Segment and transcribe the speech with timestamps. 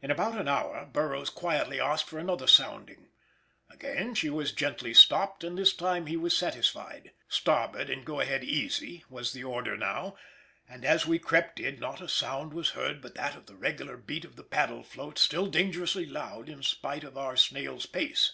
[0.00, 3.08] In about an hour Burroughs quietly asked for another sounding.
[3.68, 7.10] Again she was gently stopped, and this time he was satisfied.
[7.26, 10.14] "Starboard and go ahead easy," was the order now,
[10.68, 13.96] and as we crept in not a sound was heard but that of the regular
[13.96, 18.32] beat of the paddle floats still dangerously loud in spite of our snail's pace.